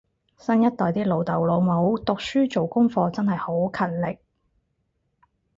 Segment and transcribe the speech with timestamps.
[0.35, 4.17] 新一代啲老豆老母讀書做功課真係好勤力